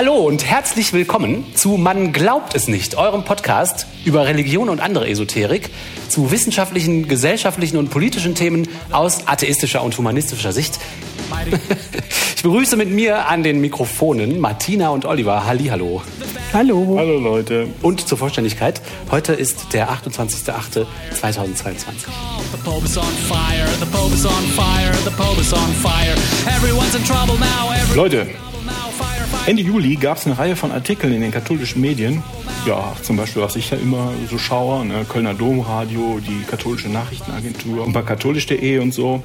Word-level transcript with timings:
Hallo 0.00 0.16
und 0.16 0.46
herzlich 0.46 0.94
willkommen 0.94 1.44
zu 1.54 1.76
Man 1.76 2.14
glaubt 2.14 2.54
es 2.54 2.68
nicht, 2.68 2.94
eurem 2.94 3.22
Podcast 3.22 3.86
über 4.06 4.24
Religion 4.24 4.70
und 4.70 4.80
andere 4.80 5.06
Esoterik, 5.06 5.68
zu 6.08 6.30
wissenschaftlichen, 6.30 7.06
gesellschaftlichen 7.06 7.76
und 7.76 7.90
politischen 7.90 8.34
Themen 8.34 8.66
aus 8.92 9.28
atheistischer 9.28 9.82
und 9.82 9.98
humanistischer 9.98 10.52
Sicht. 10.52 10.80
Ich 12.34 12.42
begrüße 12.42 12.78
mit 12.78 12.88
mir 12.88 13.28
an 13.28 13.42
den 13.42 13.60
Mikrofonen 13.60 14.40
Martina 14.40 14.88
und 14.88 15.04
Oliver. 15.04 15.44
Hallihallo. 15.44 16.00
Hallo. 16.54 16.94
Hallo 16.96 17.18
Leute. 17.18 17.68
Und 17.82 18.08
zur 18.08 18.16
Vollständigkeit, 18.16 18.80
heute 19.10 19.34
ist 19.34 19.74
der 19.74 19.90
28.08.2022. 19.90 20.86
The 21.66 22.56
Pope 22.64 22.86
is 22.86 22.96
on 22.96 23.04
fire, 23.28 23.68
the 23.78 23.84
Pope 23.84 24.14
is 24.14 24.24
on 24.24 24.32
fire, 24.56 24.94
the 25.04 25.10
Pope 25.10 25.38
is 25.38 25.52
on 25.52 25.70
fire. 25.82 26.14
Everyone's 26.46 26.94
in 26.94 27.04
trouble 27.04 27.34
now, 27.38 27.70
everyone's 27.72 27.94
Leute, 27.94 28.28
Ende 29.50 29.62
Juli 29.62 29.96
gab 29.96 30.16
es 30.16 30.26
eine 30.26 30.38
Reihe 30.38 30.54
von 30.54 30.70
Artikeln 30.70 31.12
in 31.12 31.22
den 31.22 31.32
katholischen 31.32 31.80
Medien. 31.80 32.22
Ja, 32.68 32.94
zum 33.02 33.16
Beispiel, 33.16 33.42
was 33.42 33.56
ich 33.56 33.68
ja 33.72 33.78
immer 33.78 34.12
so 34.30 34.38
schaue, 34.38 34.86
ne? 34.86 35.04
Kölner 35.08 35.34
Domradio, 35.34 36.20
die 36.20 36.44
katholische 36.48 36.88
Nachrichtenagentur 36.88 37.84
und 37.84 37.92
bei 37.92 38.02
katholisch.de 38.02 38.78
und 38.78 38.94
so. 38.94 39.24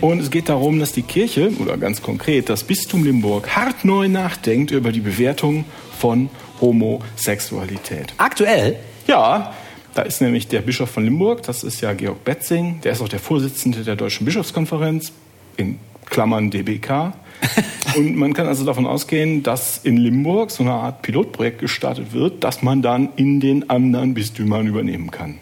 Und 0.00 0.20
es 0.20 0.30
geht 0.30 0.48
darum, 0.48 0.80
dass 0.80 0.92
die 0.92 1.02
Kirche, 1.02 1.50
oder 1.60 1.76
ganz 1.76 2.00
konkret 2.00 2.48
das 2.48 2.64
Bistum 2.64 3.04
Limburg, 3.04 3.54
hart 3.54 3.84
neu 3.84 4.08
nachdenkt 4.08 4.70
über 4.70 4.90
die 4.90 5.00
Bewertung 5.00 5.66
von 5.98 6.30
Homosexualität. 6.58 8.14
Aktuell 8.16 8.78
Ja, 9.06 9.52
da 9.92 10.00
ist 10.00 10.22
nämlich 10.22 10.48
der 10.48 10.62
Bischof 10.62 10.88
von 10.88 11.04
Limburg, 11.04 11.42
das 11.42 11.62
ist 11.62 11.82
ja 11.82 11.92
Georg 11.92 12.24
Betzing, 12.24 12.80
der 12.84 12.92
ist 12.92 13.02
auch 13.02 13.08
der 13.10 13.18
Vorsitzende 13.18 13.84
der 13.84 13.96
Deutschen 13.96 14.24
Bischofskonferenz, 14.24 15.12
in 15.58 15.78
Klammern 16.06 16.50
DBK. 16.50 17.12
Und 17.96 18.16
man 18.16 18.32
kann 18.32 18.46
also 18.46 18.64
davon 18.64 18.86
ausgehen, 18.86 19.42
dass 19.42 19.78
in 19.78 19.96
Limburg 19.96 20.50
so 20.50 20.62
eine 20.62 20.72
Art 20.72 21.02
Pilotprojekt 21.02 21.58
gestartet 21.58 22.12
wird, 22.12 22.44
das 22.44 22.62
man 22.62 22.82
dann 22.82 23.10
in 23.16 23.40
den 23.40 23.68
anderen 23.68 24.14
Bistümern 24.14 24.66
übernehmen 24.66 25.10
kann. 25.10 25.38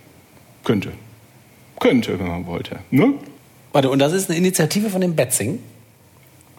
Könnte. 0.65 0.93
Könnte, 1.79 2.19
wenn 2.19 2.29
man 2.29 2.47
wollte. 2.47 2.81
Ne? 2.91 3.15
Warte, 3.73 3.91
und 3.91 3.99
das 3.99 4.13
ist 4.13 4.29
eine 4.29 4.39
Initiative 4.39 4.91
von 4.91 5.01
dem 5.01 5.15
Betzing? 5.15 5.59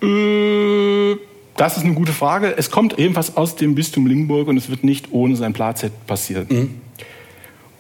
Äh, 0.02 1.18
Das 1.58 1.78
ist 1.78 1.84
eine 1.84 1.94
gute 1.94 2.14
Frage. 2.14 2.56
Es 2.58 2.72
kommt 2.72 2.98
ebenfalls 2.98 3.38
aus 3.38 3.56
dem 3.56 3.76
Bistum 3.76 4.08
Limburg 4.08 4.48
und 4.48 4.58
es 4.58 4.70
wird 4.70 4.84
nicht 4.84 5.12
ohne 5.12 5.36
sein 5.36 5.54
Platzett 5.54 5.92
passieren. 6.08 6.82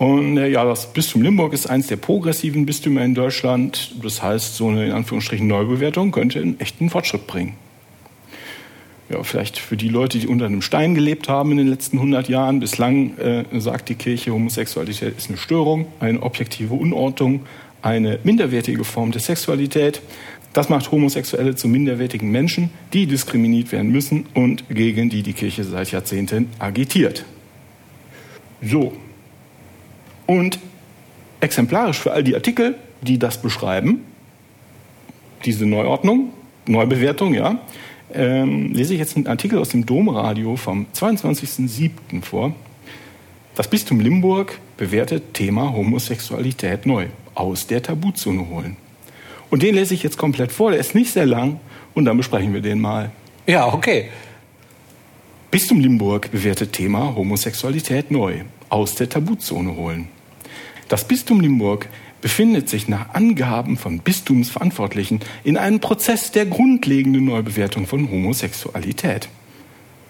Und 0.01 0.37
äh, 0.37 0.47
ja, 0.47 0.65
das 0.65 0.91
Bistum 0.93 1.21
Limburg 1.21 1.53
ist 1.53 1.67
eines 1.67 1.85
der 1.85 1.95
progressiven 1.95 2.65
Bistümer 2.65 3.05
in 3.05 3.13
Deutschland. 3.13 3.93
Das 4.01 4.23
heißt, 4.23 4.55
so 4.55 4.67
eine 4.67 4.87
in 4.87 4.93
Anführungsstrichen 4.93 5.45
Neubewertung 5.45 6.11
könnte 6.11 6.39
einen 6.39 6.59
echten 6.59 6.89
Fortschritt 6.89 7.27
bringen. 7.27 7.53
Ja, 9.11 9.21
vielleicht 9.21 9.59
für 9.59 9.77
die 9.77 9.89
Leute, 9.89 10.17
die 10.17 10.25
unter 10.25 10.47
einem 10.47 10.63
Stein 10.63 10.95
gelebt 10.95 11.29
haben 11.29 11.51
in 11.51 11.57
den 11.57 11.67
letzten 11.67 11.97
100 11.97 12.29
Jahren. 12.29 12.59
Bislang 12.59 13.15
äh, 13.19 13.45
sagt 13.59 13.89
die 13.89 13.93
Kirche, 13.93 14.33
Homosexualität 14.33 15.15
ist 15.15 15.29
eine 15.29 15.37
Störung, 15.37 15.85
eine 15.99 16.23
objektive 16.23 16.73
Unordnung, 16.73 17.41
eine 17.83 18.17
minderwertige 18.23 18.83
Form 18.83 19.11
der 19.11 19.21
Sexualität. 19.21 20.01
Das 20.53 20.67
macht 20.67 20.91
Homosexuelle 20.91 21.53
zu 21.53 21.67
minderwertigen 21.67 22.31
Menschen, 22.31 22.71
die 22.91 23.05
diskriminiert 23.05 23.71
werden 23.71 23.91
müssen 23.91 24.25
und 24.33 24.67
gegen 24.67 25.11
die 25.11 25.21
die 25.21 25.33
Kirche 25.33 25.63
seit 25.63 25.91
Jahrzehnten 25.91 26.49
agitiert. 26.57 27.23
So. 28.63 28.93
Und 30.31 30.59
exemplarisch 31.41 31.99
für 31.99 32.13
all 32.13 32.23
die 32.23 32.35
Artikel, 32.35 32.75
die 33.01 33.19
das 33.19 33.41
beschreiben, 33.41 34.05
diese 35.43 35.65
Neuordnung, 35.65 36.31
Neubewertung, 36.67 37.33
ja, 37.33 37.59
ähm, 38.13 38.71
lese 38.71 38.93
ich 38.93 38.99
jetzt 39.01 39.17
einen 39.17 39.27
Artikel 39.27 39.59
aus 39.59 39.67
dem 39.67 39.85
Domradio 39.85 40.55
vom 40.55 40.85
22.07. 40.95 42.21
vor. 42.21 42.55
Das 43.55 43.67
Bistum 43.67 43.99
Limburg 43.99 44.57
bewertet 44.77 45.33
Thema 45.33 45.73
Homosexualität 45.73 46.85
neu. 46.85 47.07
Aus 47.35 47.67
der 47.67 47.83
Tabuzone 47.83 48.47
holen. 48.47 48.77
Und 49.49 49.63
den 49.63 49.75
lese 49.75 49.93
ich 49.93 50.01
jetzt 50.01 50.17
komplett 50.17 50.53
vor, 50.53 50.71
der 50.71 50.79
ist 50.79 50.95
nicht 50.95 51.11
sehr 51.11 51.25
lang 51.25 51.59
und 51.93 52.05
dann 52.05 52.15
besprechen 52.15 52.53
wir 52.53 52.61
den 52.61 52.79
mal. 52.79 53.11
Ja, 53.47 53.67
okay. 53.73 54.07
Bistum 55.49 55.81
Limburg 55.81 56.31
bewertet 56.31 56.71
Thema 56.71 57.13
Homosexualität 57.17 58.11
neu. 58.11 58.43
Aus 58.69 58.95
der 58.95 59.09
Tabuzone 59.09 59.75
holen. 59.75 60.07
Das 60.91 61.05
Bistum 61.05 61.39
Limburg 61.39 61.87
befindet 62.19 62.67
sich 62.67 62.89
nach 62.89 63.13
Angaben 63.13 63.77
von 63.77 63.99
Bistumsverantwortlichen 63.99 65.21
in 65.45 65.55
einem 65.55 65.79
Prozess 65.79 66.33
der 66.33 66.45
grundlegenden 66.45 67.23
Neubewertung 67.23 67.87
von 67.87 68.11
Homosexualität. 68.11 69.29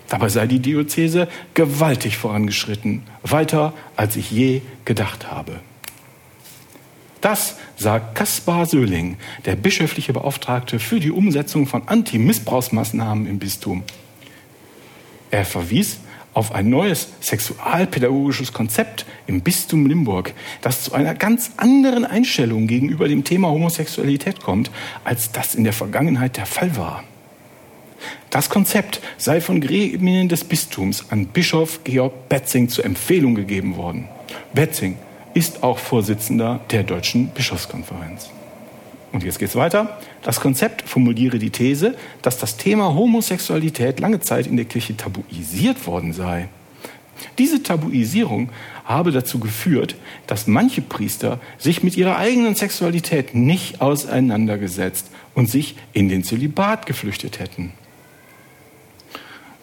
Dabei 0.10 0.30
sei 0.30 0.48
die 0.48 0.58
Diözese 0.58 1.28
gewaltig 1.54 2.18
vorangeschritten, 2.18 3.04
weiter 3.22 3.74
als 3.96 4.16
ich 4.16 4.32
je 4.32 4.62
gedacht 4.84 5.30
habe. 5.30 5.60
Das 7.22 7.58
sagt 7.78 8.16
Kaspar 8.16 8.66
Söhling, 8.66 9.18
der 9.46 9.58
bischöfliche 9.58 10.14
Beauftragte 10.14 10.80
für 10.80 11.00
die 11.00 11.12
Umsetzung 11.12 11.68
von 11.68 11.88
Anti-Missbrauchsmaßnahmen 11.88 13.28
im 13.28 13.38
Bistum. 13.38 13.84
Er 15.30 15.46
verwies 15.46 16.00
auf 16.34 16.54
ein 16.54 16.70
neues 16.70 17.10
sexualpädagogisches 17.20 18.54
Konzept 18.54 19.06
im 19.28 19.42
Bistum 19.42 19.86
Limburg, 19.86 20.34
das 20.62 20.84
zu 20.84 20.94
einer 20.94 21.14
ganz 21.14 21.52
anderen 21.58 22.06
Einstellung 22.06 22.68
gegenüber 22.68 23.08
dem 23.08 23.24
Thema 23.24 23.50
Homosexualität 23.50 24.42
kommt, 24.42 24.72
als 25.04 25.32
das 25.32 25.56
in 25.56 25.64
der 25.64 25.74
Vergangenheit 25.74 26.38
der 26.38 26.46
Fall 26.46 26.76
war. 26.78 27.04
Das 28.30 28.50
Konzept 28.50 29.02
sei 29.18 29.42
von 29.42 29.62
Gremien 29.62 30.30
des 30.30 30.44
Bistums 30.44 31.06
an 31.10 31.28
Bischof 31.28 31.84
Georg 31.84 32.30
Betzing 32.30 32.70
zur 32.70 32.86
Empfehlung 32.86 33.36
gegeben 33.36 33.76
worden. 33.76 34.08
Betzing 34.54 34.98
ist 35.34 35.64
auch 35.64 35.78
Vorsitzender 35.78 36.62
der 36.72 36.84
Deutschen 36.84 37.28
Bischofskonferenz. 37.28 38.30
Und 39.12 39.24
jetzt 39.24 39.40
geht's 39.40 39.56
weiter. 39.56 40.00
Das 40.22 40.40
Konzept 40.40 40.88
formuliere 40.88 41.38
die 41.38 41.50
These, 41.50 41.96
dass 42.22 42.38
das 42.38 42.58
Thema 42.58 42.94
Homosexualität 42.94 44.00
lange 44.00 44.22
Zeit 44.22 44.48
in 44.48 44.56
der 44.56 44.66
Kirche 44.66 44.96
tabuisiert 44.96 45.86
worden 45.86 46.14
sei. 46.14 46.48
Diese 47.38 47.62
Tabuisierung 47.62 48.50
habe 48.86 49.12
dazu 49.12 49.40
geführt, 49.40 49.96
dass 50.28 50.48
manche 50.48 50.82
Priester 50.82 51.40
sich 51.58 51.84
mit 51.84 51.96
ihrer 51.96 52.18
eigenen 52.18 52.56
Sexualität 52.56 53.36
nicht 53.36 53.82
auseinandergesetzt 53.82 55.08
und 55.36 55.50
sich 55.50 55.76
in 55.94 56.10
den 56.10 56.24
Zölibat 56.24 56.86
geflüchtet 56.86 57.40
hätten. 57.40 57.74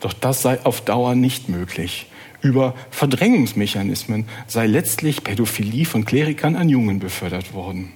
Doch 0.01 0.13
das 0.13 0.43
sei 0.43 0.65
auf 0.65 0.81
Dauer 0.83 1.15
nicht 1.15 1.49
möglich. 1.49 2.07
Über 2.41 2.75
Verdrängungsmechanismen 2.91 4.27
sei 4.47 4.67
letztlich 4.67 5.25
Pädophilie 5.25 5.85
von 5.85 6.05
Klerikern 6.05 6.55
an 6.55 6.69
Jungen 6.69 7.01
befördert 7.01 7.53
worden. 7.53 7.93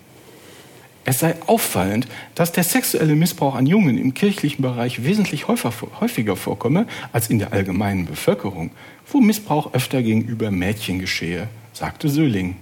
Es 1.04 1.18
sei 1.18 1.34
auffallend, 1.46 2.06
dass 2.34 2.52
der 2.52 2.62
sexuelle 2.62 3.16
Missbrauch 3.16 3.56
an 3.56 3.66
Jungen 3.66 3.98
im 3.98 4.14
kirchlichen 4.14 4.62
Bereich 4.62 5.02
wesentlich 5.04 5.48
häufiger 5.48 6.36
vorkomme 6.36 6.86
als 7.12 7.28
in 7.28 7.40
der 7.40 7.52
allgemeinen 7.52 8.06
Bevölkerung, 8.06 8.70
wo 9.10 9.20
Missbrauch 9.20 9.74
öfter 9.74 10.02
gegenüber 10.02 10.52
Mädchen 10.52 11.00
geschehe, 11.00 11.48
sagte 11.72 12.08
Söhling. 12.08 12.56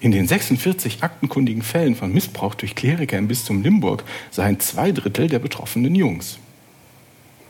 In 0.00 0.12
den 0.12 0.26
46 0.26 1.02
aktenkundigen 1.02 1.62
Fällen 1.62 1.94
von 1.94 2.12
Missbrauch 2.12 2.54
durch 2.54 2.74
Kleriker 2.74 3.18
im 3.18 3.28
Bistum 3.28 3.62
Limburg 3.62 4.04
seien 4.30 4.60
zwei 4.60 4.92
Drittel 4.92 5.28
der 5.28 5.38
betroffenen 5.38 5.94
Jungs. 5.94 6.38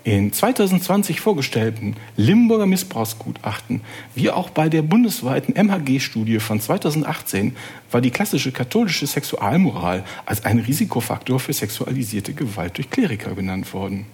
In 0.07 0.33
2020 0.33 1.19
vorgestellten 1.19 1.97
Limburger 2.17 2.67
Missbrauchsgutachten, 2.67 3.81
wie 4.15 4.31
auch 4.31 4.51
bei 4.51 4.69
der 4.69 4.83
bundesweiten 4.83 5.57
MHG-Studie 5.57 6.39
von 6.39 6.61
2018, 6.61 7.57
war 7.91 8.01
die 8.01 8.13
klassische 8.13 8.53
katholische 8.53 9.09
Sexualmoral 9.09 10.05
als 10.25 10.45
ein 10.45 10.61
Risikofaktor 10.61 11.41
für 11.41 11.53
sexualisierte 11.53 12.35
Gewalt 12.35 12.77
durch 12.77 12.89
Kleriker 12.89 13.35
benannt 13.35 13.75
worden. 13.75 14.07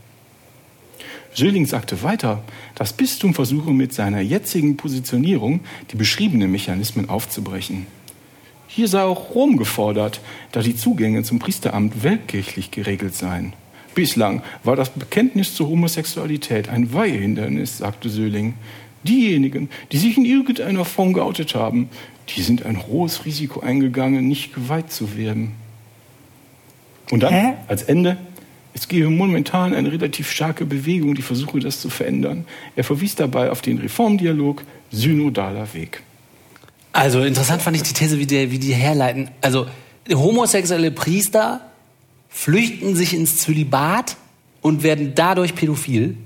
Söhling 1.35 1.67
sagte 1.67 2.03
weiter, 2.03 2.43
das 2.75 2.95
Bistum 2.95 3.35
versuche 3.35 3.73
mit 3.73 3.93
seiner 3.93 4.23
jetzigen 4.23 4.79
Positionierung 4.79 5.61
die 5.91 5.97
beschriebenen 5.97 6.51
Mechanismen 6.51 7.11
aufzubrechen. 7.11 7.87
Hier 8.67 8.89
sei 8.89 9.03
auch 9.03 9.35
Rom 9.35 9.59
gefordert, 9.59 10.23
da 10.53 10.63
die 10.63 10.75
Zugänge 10.75 11.23
zum 11.23 11.39
Priesteramt 11.39 12.03
weltkirchlich 12.03 12.71
geregelt 12.71 13.15
seien. 13.15 13.53
Bislang 13.95 14.43
war 14.65 14.77
das 14.77 14.91
Bekenntnis 14.91 15.55
zur 15.55 15.69
Homosexualität 15.69 16.69
ein 16.69 16.93
Weihehindernis, 16.93 17.79
sagte 17.79 18.09
Söhling. 18.09 18.55
Diejenigen, 19.05 19.69
die 19.91 19.99
sich 19.99 20.17
in 20.17 20.25
irgendeiner 20.25 20.85
Form 20.85 21.13
geoutet 21.13 21.55
haben, 21.55 21.89
die 22.29 22.43
sind 22.43 22.65
ein 22.65 22.87
hohes 22.87 23.25
Risiko 23.25 23.61
eingegangen, 23.61 24.29
nicht 24.29 24.55
geweiht 24.55 24.93
zu 24.93 25.17
werden. 25.17 25.53
Und 27.11 27.23
dann, 27.23 27.35
Hä? 27.35 27.53
als 27.67 27.83
Ende, 27.83 28.17
es 28.75 28.89
gebe 28.89 29.11
momentan 29.11 29.75
eine 29.75 29.93
relativ 29.93 30.31
starke 30.31 30.65
Bewegung, 30.65 31.15
die 31.15 31.23
versuche, 31.23 31.59
das 31.61 31.81
zu 31.81 31.91
verändern. 31.91 32.47
Er 32.77 32.85
verwies 32.85 33.17
dabei 33.17 33.51
auf 33.51 33.61
den 33.61 33.79
Reformdialog 33.79 34.63
Synodaler 34.91 35.75
Weg. 35.75 36.03
Also 36.93 37.23
interessant 37.23 37.63
fand 37.63 37.77
ich 37.77 37.83
die 37.83 37.93
These, 37.93 38.19
wie 38.19 38.27
die, 38.27 38.51
wie 38.51 38.59
die 38.59 38.75
herleiten. 38.75 39.31
Also 39.41 39.67
homosexuelle 40.11 40.91
Priester 40.91 41.72
flüchten 42.33 42.97
sich 42.97 43.15
ins 43.15 43.39
Zölibat 43.39 44.17
und 44.63 44.83
werden 44.83 45.13
dadurch 45.15 45.55
pädophil. 45.55 46.17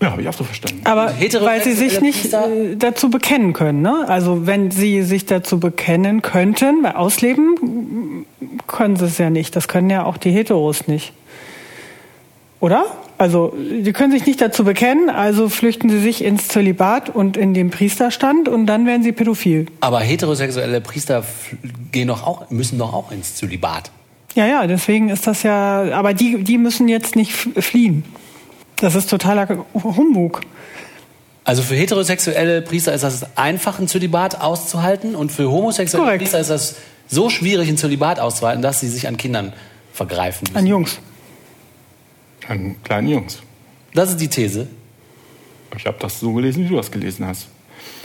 Ja, 0.00 0.10
habe 0.10 0.22
ich 0.22 0.28
auch 0.28 0.34
so 0.34 0.44
verstanden. 0.44 0.80
Aber 0.84 1.10
Heterosexuelle 1.10 1.46
weil 1.46 1.62
sie 1.62 1.72
sich 1.72 2.00
nicht 2.00 2.32
äh, 2.32 2.76
dazu 2.76 3.08
bekennen 3.08 3.52
können. 3.52 3.80
Ne? 3.80 4.04
Also 4.08 4.46
wenn 4.46 4.70
sie 4.70 5.02
sich 5.02 5.24
dazu 5.24 5.58
bekennen 5.58 6.22
könnten, 6.22 6.82
weil 6.82 6.92
ausleben 6.92 8.26
können 8.66 8.96
sie 8.96 9.06
es 9.06 9.18
ja 9.18 9.30
nicht. 9.30 9.56
Das 9.56 9.68
können 9.68 9.88
ja 9.88 10.04
auch 10.04 10.18
die 10.18 10.30
Heteros 10.30 10.86
nicht. 10.86 11.12
Oder? 12.60 12.84
Also 13.18 13.54
die 13.56 13.92
können 13.92 14.12
sich 14.12 14.26
nicht 14.26 14.42
dazu 14.42 14.64
bekennen, 14.64 15.08
also 15.08 15.48
flüchten 15.48 15.88
sie 15.88 16.00
sich 16.00 16.22
ins 16.22 16.48
Zölibat 16.48 17.08
und 17.08 17.38
in 17.38 17.54
den 17.54 17.70
Priesterstand 17.70 18.48
und 18.48 18.66
dann 18.66 18.84
werden 18.84 19.02
sie 19.02 19.12
pädophil. 19.12 19.66
Aber 19.80 20.00
heterosexuelle 20.00 20.82
Priester 20.82 21.24
gehen 21.92 22.08
doch 22.08 22.26
auch, 22.26 22.50
müssen 22.50 22.78
doch 22.78 22.92
auch 22.92 23.10
ins 23.12 23.36
Zölibat. 23.36 23.90
Ja, 24.36 24.46
ja, 24.46 24.66
deswegen 24.66 25.08
ist 25.08 25.26
das 25.26 25.42
ja, 25.42 25.92
aber 25.92 26.12
die, 26.12 26.44
die 26.44 26.58
müssen 26.58 26.88
jetzt 26.88 27.16
nicht 27.16 27.32
fliehen. 27.32 28.04
Das 28.76 28.94
ist 28.94 29.08
totaler 29.08 29.64
Humbug. 29.72 30.42
Also 31.42 31.62
für 31.62 31.74
heterosexuelle 31.74 32.60
Priester 32.60 32.92
ist 32.92 33.02
das 33.02 33.36
einfach, 33.38 33.78
ein 33.78 33.88
Zölibat 33.88 34.42
auszuhalten 34.42 35.14
und 35.14 35.32
für 35.32 35.50
homosexuelle 35.50 36.04
Korrekt. 36.04 36.22
Priester 36.24 36.40
ist 36.40 36.50
das 36.50 36.76
so 37.08 37.30
schwierig, 37.30 37.70
ein 37.70 37.78
Zölibat 37.78 38.20
auszuhalten, 38.20 38.60
dass 38.60 38.80
sie 38.80 38.88
sich 38.88 39.08
an 39.08 39.16
Kindern 39.16 39.54
vergreifen 39.94 40.48
müssen. 40.48 40.58
An 40.58 40.66
Jungs. 40.66 40.98
An 42.46 42.76
kleinen 42.82 43.08
Jungs. 43.08 43.38
Das 43.94 44.10
ist 44.10 44.20
die 44.20 44.28
These. 44.28 44.66
Ich 45.78 45.86
habe 45.86 45.96
das 45.98 46.20
so 46.20 46.34
gelesen, 46.34 46.64
wie 46.64 46.68
du 46.68 46.76
das 46.76 46.90
gelesen 46.90 47.26
hast. 47.26 47.48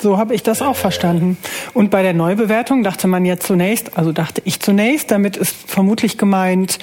So 0.02 0.18
habe 0.18 0.34
ich 0.34 0.42
das 0.42 0.62
auch 0.62 0.76
verstanden. 0.76 1.38
Und 1.74 1.92
bei 1.92 2.02
der 2.02 2.14
Neubewertung 2.14 2.84
dachte 2.84 3.08
man 3.08 3.24
ja 3.24 3.38
zunächst, 3.38 3.98
also 3.98 4.12
dachte 4.12 4.42
ich 4.46 4.60
zunächst, 4.60 5.12
damit 5.12 5.38
ist 5.38 5.56
vermutlich 5.68 6.18
gemeint, 6.18 6.80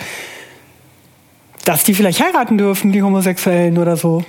dass 1.65 1.85
die 1.85 1.95
vielleicht 1.95 2.23
heiraten 2.23 2.57
dürfen, 2.57 2.93
die 2.93 3.03
Homosexuellen 3.03 3.77
oder 3.79 3.97
so. 3.97 4.25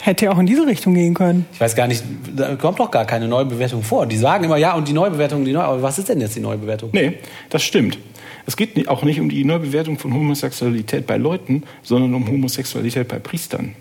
Hätte 0.00 0.26
ja 0.26 0.32
auch 0.32 0.38
in 0.38 0.46
diese 0.46 0.66
Richtung 0.66 0.94
gehen 0.94 1.14
können. 1.14 1.46
Ich 1.52 1.60
weiß 1.60 1.76
gar 1.76 1.86
nicht, 1.86 2.02
da 2.34 2.56
kommt 2.56 2.78
doch 2.80 2.90
gar 2.90 3.04
keine 3.04 3.28
Neubewertung 3.28 3.82
vor. 3.82 4.06
Die 4.06 4.16
sagen 4.16 4.44
immer, 4.44 4.56
ja, 4.56 4.74
und 4.74 4.88
die 4.88 4.92
Neubewertung, 4.92 5.44
die 5.44 5.52
Neu 5.52 5.60
aber 5.60 5.82
was 5.82 5.98
ist 5.98 6.08
denn 6.08 6.20
jetzt 6.20 6.34
die 6.34 6.40
Neubewertung? 6.40 6.90
Nee, 6.92 7.18
das 7.50 7.62
stimmt. 7.62 7.98
Es 8.46 8.56
geht 8.56 8.88
auch 8.88 9.02
nicht 9.02 9.20
um 9.20 9.28
die 9.28 9.44
Neubewertung 9.44 9.98
von 9.98 10.12
Homosexualität 10.12 11.06
bei 11.06 11.16
Leuten, 11.16 11.62
sondern 11.82 12.12
um 12.14 12.26
Homosexualität 12.26 13.08
bei 13.08 13.18
Priestern. 13.18 13.74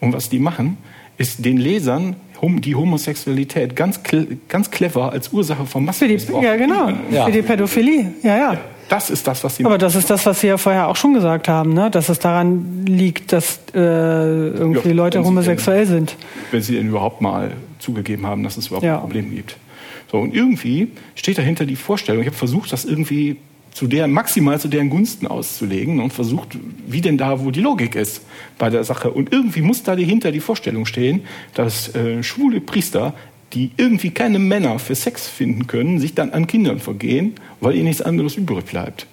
Und 0.00 0.12
was 0.12 0.28
die 0.28 0.38
machen, 0.38 0.78
ist 1.18 1.44
den 1.44 1.58
Lesern 1.58 2.16
die 2.42 2.74
Homosexualität 2.74 3.74
ganz, 3.76 4.00
ganz 4.48 4.70
clever 4.70 5.12
als 5.12 5.32
Ursache 5.32 5.66
von 5.66 5.84
Massenmissbrauch. 5.84 6.42
ja, 6.42 6.56
genau. 6.56 6.90
Ja. 7.10 7.26
Für 7.26 7.32
die 7.32 7.42
Pädophilie. 7.42 8.12
Ja, 8.22 8.36
ja. 8.36 8.58
Das 8.88 9.10
ist 9.10 9.26
das, 9.26 9.44
was 9.44 9.56
sie 9.56 9.64
Aber 9.66 9.76
das 9.76 9.94
ist 9.94 10.08
das, 10.08 10.24
was 10.24 10.40
Sie 10.40 10.46
ja 10.46 10.56
vorher 10.56 10.88
auch 10.88 10.96
schon 10.96 11.12
gesagt 11.12 11.46
haben, 11.46 11.74
ne? 11.74 11.90
dass 11.90 12.08
es 12.08 12.18
daran 12.20 12.86
liegt, 12.86 13.32
dass 13.34 13.60
äh, 13.74 13.78
irgendwie 13.78 14.88
Ja, 14.88 14.94
Leute 14.94 15.22
homosexuell 15.22 15.84
sind. 15.84 16.16
wenn 16.52 16.62
sie 16.62 16.76
denn 16.76 16.88
überhaupt 16.88 17.20
mal 17.20 17.50
zugegeben 17.80 18.26
haben, 18.26 18.42
dass 18.44 18.56
es 18.56 18.68
überhaupt 18.68 18.86
Ja. 18.86 18.94
ein 18.94 19.00
Problem 19.02 19.30
gibt. 19.34 19.56
So, 20.10 20.16
und 20.18 20.34
irgendwie 20.34 20.88
steht 21.16 21.36
dahinter 21.36 21.66
die 21.66 21.76
Vorstellung, 21.76 22.22
ich 22.22 22.28
habe 22.28 22.36
versucht, 22.36 22.72
das 22.72 22.86
irgendwie 22.86 23.36
zu 23.72 23.86
deren, 23.86 24.10
maximal 24.10 24.58
zu 24.60 24.68
deren 24.68 24.90
Gunsten 24.90 25.26
auszulegen 25.26 26.00
und 26.00 26.12
versucht, 26.12 26.58
wie 26.86 27.00
denn 27.00 27.18
da, 27.18 27.44
wo 27.44 27.50
die 27.50 27.60
Logik 27.60 27.94
ist 27.94 28.22
bei 28.58 28.70
der 28.70 28.84
Sache. 28.84 29.10
Und 29.10 29.32
irgendwie 29.32 29.60
muss 29.60 29.82
da 29.82 29.94
dahinter 29.94 30.32
die 30.32 30.40
Vorstellung 30.40 30.86
stehen, 30.86 31.22
dass 31.54 31.94
äh, 31.94 32.22
schwule 32.22 32.60
Priester, 32.60 33.14
die 33.52 33.70
irgendwie 33.76 34.10
keine 34.10 34.38
Männer 34.38 34.78
für 34.78 34.94
Sex 34.94 35.28
finden 35.28 35.66
können, 35.66 36.00
sich 36.00 36.14
dann 36.14 36.30
an 36.30 36.46
Kindern 36.46 36.80
vergehen, 36.80 37.34
weil 37.60 37.74
ihnen 37.74 37.84
nichts 37.84 38.02
anderes 38.02 38.36
übrig 38.36 38.64
bleibt. 38.64 39.06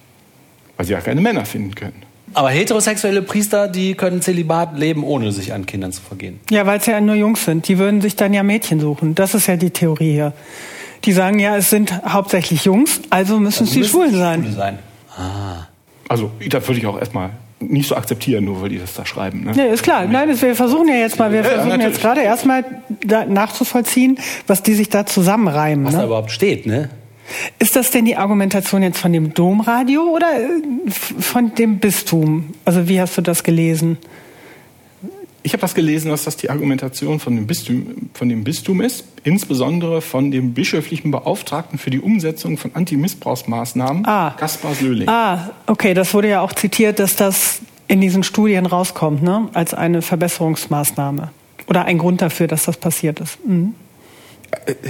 Weil 0.76 0.86
sie 0.86 0.92
ja 0.92 1.00
keine 1.00 1.20
Männer 1.20 1.46
finden 1.46 1.74
können. 1.74 2.02
Aber 2.34 2.50
heterosexuelle 2.50 3.22
Priester, 3.22 3.66
die 3.68 3.94
können 3.94 4.20
Zölibat 4.20 4.78
leben, 4.78 5.04
ohne 5.04 5.32
sich 5.32 5.54
an 5.54 5.64
Kindern 5.64 5.92
zu 5.92 6.02
vergehen. 6.02 6.40
Ja, 6.50 6.66
weil 6.66 6.80
es 6.80 6.86
ja 6.86 7.00
nur 7.00 7.14
Jungs 7.14 7.44
sind. 7.44 7.66
Die 7.68 7.78
würden 7.78 8.02
sich 8.02 8.16
dann 8.16 8.34
ja 8.34 8.42
Mädchen 8.42 8.78
suchen. 8.78 9.14
Das 9.14 9.34
ist 9.34 9.46
ja 9.46 9.56
die 9.56 9.70
Theorie 9.70 10.12
hier. 10.12 10.32
Die 11.04 11.12
sagen 11.12 11.38
ja, 11.38 11.56
es 11.56 11.70
sind 11.70 11.92
hauptsächlich 12.04 12.64
Jungs, 12.64 13.00
also 13.10 13.38
müssen 13.38 13.64
es 13.64 13.70
die 13.70 13.84
Schwulen 13.84 14.10
Schwule 14.10 14.18
sein. 14.22 14.54
sein. 14.56 14.78
Also, 16.08 16.30
das 16.48 16.66
würde 16.68 16.80
ich 16.80 16.86
auch 16.86 16.98
erstmal 16.98 17.30
nicht 17.58 17.88
so 17.88 17.96
akzeptieren, 17.96 18.44
nur 18.44 18.60
weil 18.60 18.68
die 18.68 18.78
das 18.78 18.94
da 18.94 19.06
schreiben. 19.06 19.44
Ne? 19.44 19.52
Nee, 19.56 19.68
ist 19.72 19.82
klar. 19.82 20.04
Nein, 20.06 20.28
das- 20.28 20.42
wir 20.42 20.54
versuchen 20.54 20.88
ja 20.88 20.96
jetzt 20.96 21.18
mal, 21.18 21.30
wir 21.32 21.38
Ja, 21.40 21.44
ja, 21.44 21.50
versuchen 21.50 21.68
natürlich. 21.70 21.92
jetzt 21.94 22.02
gerade 22.02 22.20
erstmal 22.22 22.64
da 23.04 23.24
nachzuvollziehen, 23.24 24.18
was 24.46 24.62
die 24.62 24.74
sich 24.74 24.88
da 24.90 25.06
zusammenreimen. 25.06 25.86
Was 25.86 25.92
da 25.94 26.00
Ne? 26.00 26.04
überhaupt 26.06 26.30
steht, 26.30 26.66
ne? 26.66 26.90
Ist 27.58 27.74
das 27.74 27.90
denn 27.90 28.04
die 28.04 28.16
Argumentation 28.16 28.82
jetzt 28.82 28.98
von 28.98 29.12
dem 29.12 29.34
Domradio 29.34 30.02
oder 30.02 30.28
äh, 30.38 30.90
von 30.90 31.54
dem 31.56 31.78
Bistum? 31.78 32.54
Also 32.64 32.88
wie 32.88 33.00
hast 33.00 33.16
du 33.16 33.22
das 33.22 33.42
gelesen? 33.42 33.98
Ich 35.46 35.52
habe 35.52 35.60
das 35.60 35.76
gelesen, 35.76 36.10
dass 36.10 36.24
das 36.24 36.36
die 36.36 36.50
Argumentation 36.50 37.20
von 37.20 37.36
dem, 37.36 37.46
Bistum, 37.46 38.10
von 38.14 38.28
dem 38.28 38.42
Bistum 38.42 38.80
ist, 38.80 39.04
insbesondere 39.22 40.02
von 40.02 40.32
dem 40.32 40.54
bischöflichen 40.54 41.12
Beauftragten 41.12 41.78
für 41.78 41.90
die 41.90 42.00
Umsetzung 42.00 42.58
von 42.58 42.72
Antimissbrauchsmaßnahmen, 42.74 44.04
Ah. 44.06 44.34
Kaspar 44.36 44.74
Söhling. 44.74 45.08
Ah, 45.08 45.50
okay, 45.68 45.94
das 45.94 46.12
wurde 46.14 46.30
ja 46.30 46.40
auch 46.40 46.52
zitiert, 46.52 46.98
dass 46.98 47.14
das 47.14 47.60
in 47.86 48.00
diesen 48.00 48.24
Studien 48.24 48.66
rauskommt, 48.66 49.22
ne? 49.22 49.48
als 49.52 49.72
eine 49.72 50.02
Verbesserungsmaßnahme. 50.02 51.30
Oder 51.68 51.84
ein 51.84 51.98
Grund 51.98 52.22
dafür, 52.22 52.48
dass 52.48 52.64
das 52.64 52.76
passiert 52.76 53.20
ist. 53.20 53.38
Mhm. 53.46 53.76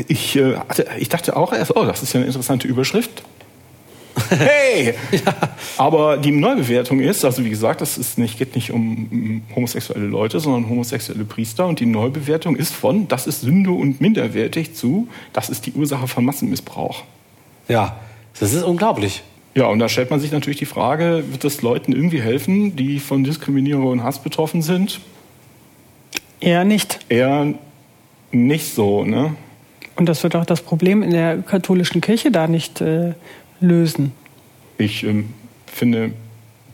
Ich, 0.08 0.36
äh, 0.36 0.54
ich 0.98 1.10
dachte 1.10 1.36
auch 1.36 1.52
erst, 1.52 1.76
oh, 1.76 1.84
das 1.84 2.02
ist 2.02 2.14
ja 2.14 2.20
eine 2.20 2.28
interessante 2.28 2.66
Überschrift. 2.66 3.24
Hey! 4.30 4.94
Aber 5.76 6.16
die 6.16 6.30
Neubewertung 6.30 7.00
ist, 7.00 7.24
also 7.24 7.44
wie 7.44 7.50
gesagt, 7.50 7.80
das 7.80 7.98
ist 7.98 8.18
nicht, 8.18 8.38
geht 8.38 8.54
nicht 8.54 8.70
um 8.70 9.42
homosexuelle 9.54 10.06
Leute, 10.06 10.40
sondern 10.40 10.68
homosexuelle 10.68 11.24
Priester. 11.24 11.66
Und 11.66 11.80
die 11.80 11.86
Neubewertung 11.86 12.56
ist 12.56 12.74
von, 12.74 13.08
das 13.08 13.26
ist 13.26 13.42
Sünde 13.42 13.70
und 13.70 14.00
minderwertig 14.00 14.74
zu, 14.74 15.08
das 15.32 15.50
ist 15.50 15.66
die 15.66 15.72
Ursache 15.72 16.08
von 16.08 16.24
Massenmissbrauch. 16.24 17.04
Ja, 17.68 17.96
das 18.38 18.52
ist 18.52 18.62
unglaublich. 18.62 19.22
Ja, 19.54 19.66
und 19.66 19.78
da 19.78 19.88
stellt 19.88 20.10
man 20.10 20.20
sich 20.20 20.32
natürlich 20.32 20.58
die 20.58 20.66
Frage, 20.66 21.24
wird 21.30 21.42
das 21.42 21.62
Leuten 21.62 21.92
irgendwie 21.92 22.20
helfen, 22.20 22.76
die 22.76 23.00
von 23.00 23.24
Diskriminierung 23.24 23.86
und 23.86 24.02
Hass 24.02 24.22
betroffen 24.22 24.60
sind? 24.60 25.00
Eher 26.40 26.64
nicht. 26.64 26.98
Eher 27.08 27.54
nicht 28.32 28.74
so, 28.74 29.04
ne? 29.04 29.34
Und 29.96 30.10
das 30.10 30.22
wird 30.22 30.36
auch 30.36 30.44
das 30.44 30.60
Problem 30.60 31.02
in 31.02 31.10
der 31.10 31.38
katholischen 31.38 32.02
Kirche 32.02 32.30
da 32.30 32.46
nicht 32.48 32.82
äh, 32.82 33.14
lösen. 33.60 34.12
Ich 34.78 35.04
ähm, 35.04 35.32
finde 35.66 36.12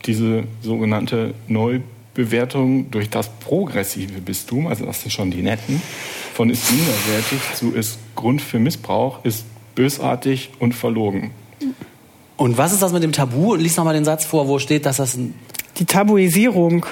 diese 0.05 0.43
sogenannte 0.61 1.33
Neubewertung 1.47 2.91
durch 2.91 3.09
das 3.09 3.29
progressive 3.29 4.19
Bistum, 4.21 4.67
also 4.67 4.85
das 4.85 5.01
sind 5.01 5.11
schon 5.11 5.31
die 5.31 5.41
Netten, 5.41 5.81
von 6.33 6.49
ist 6.49 6.71
minderwertig 6.71 7.39
zu 7.55 7.71
ist 7.71 7.99
Grund 8.15 8.41
für 8.41 8.59
Missbrauch, 8.59 9.23
ist 9.23 9.45
bösartig 9.75 10.51
und 10.59 10.73
verlogen. 10.73 11.31
Und 12.37 12.57
was 12.57 12.73
ist 12.73 12.81
das 12.81 12.91
mit 12.91 13.03
dem 13.03 13.11
Tabu? 13.11 13.55
Lies 13.55 13.77
noch 13.77 13.85
mal 13.85 13.93
den 13.93 14.05
Satz 14.05 14.25
vor, 14.25 14.47
wo 14.47 14.59
steht, 14.59 14.85
dass 14.85 14.97
das 14.97 15.15
ein 15.15 15.35
Die 15.77 15.85
Tabuisierung, 15.85 16.85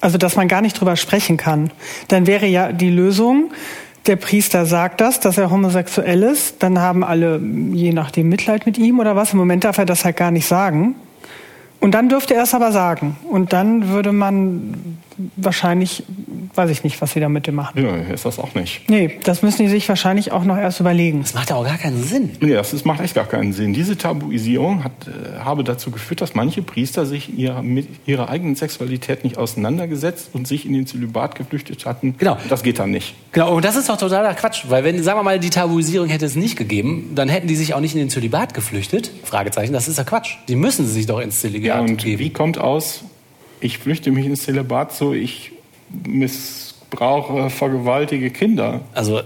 also 0.00 0.18
dass 0.18 0.36
man 0.36 0.48
gar 0.48 0.62
nicht 0.62 0.78
drüber 0.78 0.96
sprechen 0.96 1.36
kann, 1.36 1.70
dann 2.08 2.26
wäre 2.26 2.46
ja 2.46 2.72
die 2.72 2.90
Lösung, 2.90 3.52
der 4.06 4.16
Priester 4.16 4.66
sagt 4.66 5.00
das, 5.00 5.20
dass 5.20 5.38
er 5.38 5.50
homosexuell 5.50 6.22
ist, 6.22 6.62
dann 6.62 6.80
haben 6.80 7.04
alle 7.04 7.40
je 7.72 7.92
nachdem 7.92 8.28
Mitleid 8.28 8.66
mit 8.66 8.78
ihm 8.78 8.98
oder 8.98 9.16
was. 9.16 9.32
Im 9.32 9.38
Moment 9.38 9.64
darf 9.64 9.78
er 9.78 9.86
das 9.86 10.04
halt 10.04 10.16
gar 10.16 10.30
nicht 10.30 10.46
sagen. 10.46 10.96
Und 11.80 11.94
dann 11.94 12.08
dürfte 12.08 12.34
er 12.34 12.44
es 12.44 12.54
aber 12.54 12.72
sagen. 12.72 13.16
Und 13.28 13.52
dann 13.52 13.88
würde 13.88 14.12
man 14.12 14.98
wahrscheinlich, 15.36 16.04
weiß 16.54 16.70
ich 16.70 16.84
nicht, 16.84 17.00
was 17.00 17.12
sie 17.12 17.20
damit 17.20 17.50
machen. 17.52 17.82
Ja, 17.82 17.96
ist 18.12 18.24
das 18.24 18.38
auch 18.38 18.54
nicht. 18.54 18.88
Nee, 18.88 19.18
das 19.24 19.42
müssen 19.42 19.62
die 19.62 19.68
sich 19.68 19.88
wahrscheinlich 19.88 20.32
auch 20.32 20.44
noch 20.44 20.56
erst 20.56 20.80
überlegen. 20.80 21.20
Das 21.22 21.34
macht 21.34 21.50
ja 21.50 21.56
auch 21.56 21.64
gar 21.64 21.78
keinen 21.78 22.02
Sinn. 22.02 22.30
Nee, 22.40 22.52
das 22.54 22.72
ist, 22.72 22.84
macht 22.86 23.00
echt 23.00 23.14
gar 23.14 23.24
keinen 23.26 23.52
Sinn. 23.52 23.72
Diese 23.72 23.96
Tabuisierung 23.98 24.84
hat, 24.84 24.92
äh, 25.06 25.40
habe 25.40 25.64
dazu 25.64 25.90
geführt, 25.90 26.20
dass 26.20 26.34
manche 26.34 26.62
Priester 26.62 27.06
sich 27.06 27.36
ihrer, 27.36 27.62
mit 27.62 27.88
ihrer 28.06 28.28
eigenen 28.28 28.54
Sexualität 28.54 29.24
nicht 29.24 29.38
auseinandergesetzt 29.38 30.30
und 30.32 30.46
sich 30.46 30.66
in 30.66 30.72
den 30.72 30.86
Zölibat 30.86 31.34
geflüchtet 31.34 31.84
hatten. 31.86 32.14
Genau. 32.18 32.36
Das 32.48 32.62
geht 32.62 32.78
dann 32.78 32.90
nicht. 32.90 33.14
Genau, 33.32 33.54
und 33.56 33.64
das 33.64 33.76
ist 33.76 33.88
doch 33.88 33.96
totaler 33.96 34.34
Quatsch, 34.34 34.64
weil 34.68 34.84
wenn, 34.84 35.02
sagen 35.02 35.18
wir 35.18 35.22
mal, 35.22 35.38
die 35.38 35.50
Tabuisierung 35.50 36.08
hätte 36.08 36.26
es 36.26 36.36
nicht 36.36 36.56
gegeben, 36.56 37.12
dann 37.14 37.28
hätten 37.28 37.46
die 37.48 37.56
sich 37.56 37.74
auch 37.74 37.80
nicht 37.80 37.94
in 37.94 37.98
den 38.00 38.10
Zölibat 38.10 38.54
geflüchtet. 38.54 39.10
Fragezeichen, 39.24 39.72
das 39.72 39.88
ist 39.88 39.98
ja 39.98 40.04
Quatsch. 40.04 40.36
Die 40.48 40.56
müssen 40.56 40.86
sich 40.86 41.06
doch 41.06 41.20
ins 41.20 41.40
Zölibat 41.40 41.62
Ja, 41.66 41.80
und 41.80 41.96
geben. 41.96 42.18
wie 42.18 42.30
kommt 42.30 42.58
aus, 42.58 43.04
ich 43.62 43.78
flüchte 43.78 44.10
mich 44.10 44.26
ins 44.26 44.42
Zölibat 44.44 44.92
so, 44.92 45.12
ich 45.14 45.52
missbrauche, 46.04 47.50
vergewaltige 47.50 48.30
Kinder. 48.30 48.80
Also, 48.94 49.20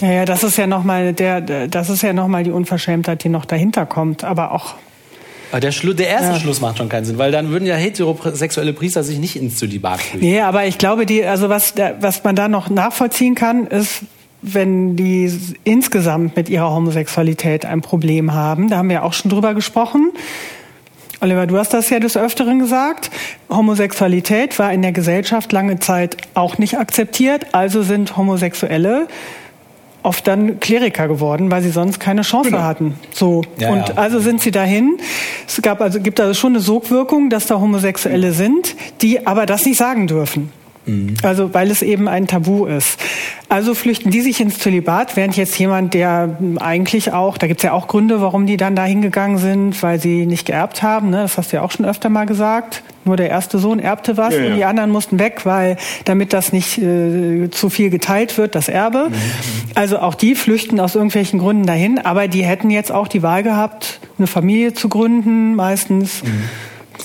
Ja, 0.00 0.10
ja, 0.10 0.24
das 0.24 0.42
ist 0.42 0.56
ja 0.58 0.66
nochmal 0.66 1.12
der, 1.12 1.40
der- 1.40 1.68
das 1.68 1.88
ist 1.88 2.02
ja 2.02 2.12
noch 2.12 2.26
mal 2.26 2.42
die 2.42 2.50
Unverschämtheit, 2.50 3.22
die 3.22 3.28
noch 3.28 3.44
dahinter 3.44 3.86
kommt. 3.86 4.24
Aber 4.24 4.50
auch, 4.52 4.74
aber 5.52 5.60
der, 5.60 5.70
Schlu 5.70 5.92
der 5.92 6.08
erste 6.08 6.32
Ja. 6.32 6.40
Schluss 6.40 6.60
macht 6.60 6.78
schon 6.78 6.88
keinen 6.88 7.04
Sinn, 7.04 7.16
weil 7.16 7.30
dann 7.30 7.50
würden 7.50 7.64
ja 7.66 7.76
heterosexuelle 7.76 8.72
Priester 8.72 9.04
sich 9.04 9.18
nicht 9.18 9.36
ins 9.36 9.56
Zölibat 9.56 10.00
flüchten. 10.00 10.28
nee, 10.28 10.40
aber 10.40 10.66
ich 10.66 10.78
glaube, 10.78 11.06
die, 11.06 11.24
also 11.24 11.48
was, 11.48 11.74
was 12.00 12.24
man 12.24 12.34
da 12.34 12.48
noch 12.48 12.70
nachvollziehen 12.70 13.36
kann, 13.36 13.68
ist, 13.68 14.02
wenn 14.42 14.96
die 14.96 15.32
insgesamt 15.62 16.36
mit 16.36 16.48
ihrer 16.48 16.70
Homosexualität 16.74 17.64
ein 17.64 17.80
Problem 17.80 18.34
haben. 18.34 18.68
Da 18.70 18.78
haben 18.78 18.88
wir 18.90 19.04
auch 19.04 19.12
schon 19.12 19.30
drüber 19.30 19.54
gesprochen. 19.54 20.10
Oliver, 21.24 21.46
du 21.46 21.56
hast 21.56 21.72
das 21.72 21.88
ja 21.88 22.00
des 22.00 22.18
Öfteren 22.18 22.58
gesagt. 22.58 23.10
Homosexualität 23.48 24.58
war 24.58 24.74
in 24.74 24.82
der 24.82 24.92
Gesellschaft 24.92 25.52
lange 25.52 25.78
Zeit 25.78 26.18
auch 26.34 26.58
nicht 26.58 26.76
akzeptiert. 26.76 27.46
Also 27.52 27.82
sind 27.82 28.18
Homosexuelle 28.18 29.08
oft 30.02 30.26
dann 30.26 30.60
Kleriker 30.60 31.08
geworden, 31.08 31.50
weil 31.50 31.62
sie 31.62 31.70
sonst 31.70 31.98
keine 31.98 32.20
Chance 32.20 32.50
Genau. 32.50 32.62
hatten. 32.62 32.98
So. 33.14 33.40
Ja, 33.56 33.70
und 33.70 33.88
ja. 33.88 33.94
also 33.94 34.18
sind 34.20 34.42
sie 34.42 34.50
dahin. 34.50 34.98
Es 35.48 35.62
gab 35.62 35.80
also, 35.80 35.98
gibt 35.98 36.20
also 36.20 36.34
schon 36.34 36.52
eine 36.52 36.60
Sogwirkung, 36.60 37.30
dass 37.30 37.46
da 37.46 37.58
Homosexuelle 37.58 38.32
sind, 38.32 38.76
die 39.00 39.26
aber 39.26 39.46
das 39.46 39.64
nicht 39.64 39.78
sagen 39.78 40.06
dürfen. 40.06 40.52
Also, 41.22 41.54
weil 41.54 41.70
es 41.70 41.82
eben 41.82 42.08
ein 42.08 42.26
Tabu 42.26 42.66
ist. 42.66 42.98
Also 43.48 43.74
flüchten 43.74 44.10
die 44.10 44.20
sich 44.20 44.40
ins 44.40 44.58
Zölibat, 44.58 45.16
während 45.16 45.36
jetzt 45.36 45.58
jemand, 45.58 45.94
der 45.94 46.38
eigentlich 46.58 47.12
auch, 47.12 47.38
da 47.38 47.46
gibt's 47.46 47.62
ja 47.62 47.72
auch 47.72 47.88
Gründe, 47.88 48.20
warum 48.20 48.46
die 48.46 48.56
dann 48.56 48.74
da 48.74 48.84
hingegangen 48.84 49.38
sind, 49.38 49.82
weil 49.82 50.00
sie 50.00 50.26
nicht 50.26 50.46
geerbt 50.46 50.82
haben, 50.82 51.10
ne? 51.10 51.18
das 51.18 51.38
hast 51.38 51.52
du 51.52 51.56
ja 51.56 51.62
auch 51.62 51.70
schon 51.70 51.86
öfter 51.86 52.08
mal 52.08 52.26
gesagt. 52.26 52.82
Nur 53.04 53.16
der 53.16 53.28
erste 53.28 53.58
Sohn 53.58 53.78
erbte 53.78 54.16
was 54.16 54.34
Ja, 54.34 54.40
ja. 54.40 54.46
und 54.46 54.56
die 54.56 54.64
anderen 54.64 54.90
mussten 54.90 55.18
weg, 55.18 55.42
weil 55.44 55.76
damit 56.06 56.32
das 56.32 56.52
nicht 56.52 56.78
äh, 56.78 57.50
zu 57.50 57.68
viel 57.68 57.90
geteilt 57.90 58.38
wird, 58.38 58.54
das 58.54 58.68
Erbe. 58.68 59.10
Also 59.74 59.98
auch 59.98 60.14
die 60.14 60.34
flüchten 60.34 60.80
aus 60.80 60.94
irgendwelchen 60.94 61.38
Gründen 61.38 61.66
dahin, 61.66 61.98
aber 61.98 62.28
die 62.28 62.44
hätten 62.44 62.70
jetzt 62.70 62.92
auch 62.92 63.08
die 63.08 63.22
Wahl 63.22 63.42
gehabt, 63.42 64.00
eine 64.18 64.26
Familie 64.26 64.72
zu 64.72 64.88
gründen, 64.88 65.54
meistens. 65.54 66.22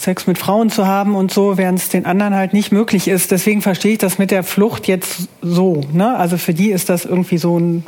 Sex 0.01 0.27
mit 0.27 0.37
Frauen 0.37 0.69
zu 0.69 0.87
haben 0.87 1.15
und 1.15 1.31
so, 1.31 1.57
während 1.57 1.79
es 1.79 1.89
den 1.89 2.05
anderen 2.05 2.33
halt 2.33 2.53
nicht 2.53 2.71
möglich 2.71 3.07
ist. 3.07 3.31
Deswegen 3.31 3.61
verstehe 3.61 3.93
ich 3.93 3.97
das 3.97 4.17
mit 4.17 4.31
der 4.31 4.43
Flucht 4.43 4.87
jetzt 4.87 5.27
so. 5.41 5.81
Ne? 5.91 6.15
Also 6.15 6.37
für 6.37 6.53
die 6.53 6.71
ist 6.71 6.89
das 6.89 7.05
irgendwie 7.05 7.37
so 7.37 7.59
ein, 7.59 7.83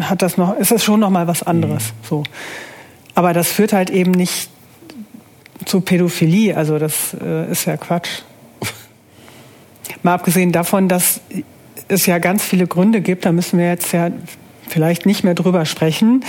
hat 0.00 0.22
das 0.22 0.36
noch, 0.36 0.56
ist 0.56 0.70
das 0.70 0.84
schon 0.84 1.00
noch 1.00 1.10
mal 1.10 1.26
was 1.26 1.42
anderes. 1.42 1.92
So, 2.08 2.22
aber 3.14 3.32
das 3.32 3.48
führt 3.48 3.72
halt 3.72 3.90
eben 3.90 4.12
nicht 4.12 4.48
zu 5.64 5.80
Pädophilie. 5.80 6.56
Also 6.56 6.78
das 6.78 7.16
äh, 7.20 7.50
ist 7.50 7.64
ja 7.66 7.76
Quatsch. 7.76 8.22
Mal 10.02 10.14
abgesehen 10.14 10.52
davon, 10.52 10.88
dass 10.88 11.20
es 11.88 12.06
ja 12.06 12.18
ganz 12.18 12.44
viele 12.44 12.66
Gründe 12.66 13.00
gibt, 13.00 13.24
da 13.24 13.32
müssen 13.32 13.58
wir 13.58 13.66
jetzt 13.66 13.92
ja 13.92 14.10
vielleicht 14.68 15.04
nicht 15.04 15.24
mehr 15.24 15.34
drüber 15.34 15.64
sprechen 15.66 16.24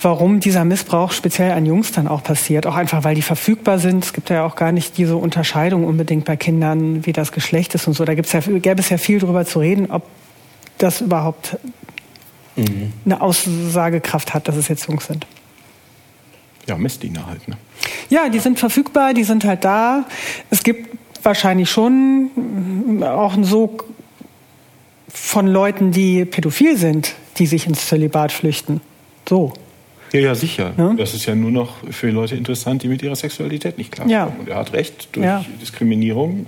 warum 0.00 0.40
dieser 0.40 0.64
Missbrauch 0.64 1.12
speziell 1.12 1.52
an 1.52 1.66
Jungs 1.66 1.92
dann 1.92 2.08
auch 2.08 2.22
passiert. 2.22 2.66
Auch 2.66 2.74
einfach, 2.74 3.04
weil 3.04 3.14
die 3.14 3.22
verfügbar 3.22 3.78
sind. 3.78 4.04
Es 4.04 4.12
gibt 4.12 4.30
ja 4.30 4.44
auch 4.44 4.56
gar 4.56 4.72
nicht 4.72 4.96
diese 4.98 5.16
Unterscheidung 5.16 5.84
unbedingt 5.84 6.24
bei 6.24 6.36
Kindern, 6.36 7.04
wie 7.06 7.12
das 7.12 7.32
Geschlecht 7.32 7.74
ist 7.74 7.86
und 7.86 7.94
so. 7.94 8.04
Da 8.04 8.14
gibt's 8.14 8.32
ja, 8.32 8.40
gäbe 8.40 8.80
es 8.80 8.88
ja 8.88 8.98
viel 8.98 9.18
drüber 9.18 9.44
zu 9.44 9.58
reden, 9.58 9.90
ob 9.90 10.02
das 10.78 11.00
überhaupt 11.00 11.58
eine 13.04 13.20
Aussagekraft 13.20 14.34
hat, 14.34 14.48
dass 14.48 14.56
es 14.56 14.68
jetzt 14.68 14.86
Jungs 14.88 15.06
sind. 15.06 15.26
Ja, 16.66 16.76
Messdiener 16.76 17.26
halt. 17.26 17.46
Ne? 17.48 17.56
Ja, 18.08 18.28
die 18.28 18.38
sind 18.38 18.58
verfügbar, 18.58 19.14
die 19.14 19.24
sind 19.24 19.44
halt 19.44 19.64
da. 19.64 20.04
Es 20.50 20.62
gibt 20.62 20.96
wahrscheinlich 21.22 21.70
schon 21.70 23.02
auch 23.02 23.34
einen 23.34 23.44
Sog 23.44 23.84
von 25.08 25.46
Leuten, 25.46 25.90
die 25.90 26.24
pädophil 26.24 26.76
sind, 26.76 27.14
die 27.38 27.46
sich 27.46 27.66
ins 27.66 27.86
Zölibat 27.86 28.32
flüchten. 28.32 28.80
So. 29.28 29.52
Ja, 30.12 30.20
ja, 30.20 30.34
sicher. 30.34 30.72
Ja. 30.76 30.92
Das 30.94 31.14
ist 31.14 31.26
ja 31.26 31.34
nur 31.34 31.50
noch 31.50 31.76
für 31.90 32.10
Leute 32.10 32.34
interessant, 32.36 32.82
die 32.82 32.88
mit 32.88 33.02
ihrer 33.02 33.14
Sexualität 33.16 33.78
nicht 33.78 33.92
klarkommen. 33.92 34.12
Ja. 34.12 34.24
Und 34.26 34.48
er 34.48 34.56
hat 34.56 34.72
recht, 34.72 35.08
durch 35.12 35.24
Ja. 35.24 35.44
Diskriminierung 35.60 36.46